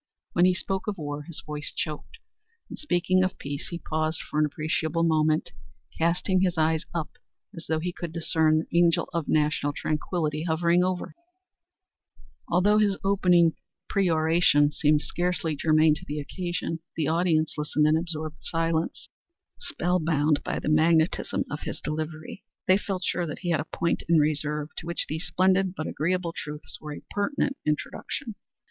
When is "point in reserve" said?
23.65-24.69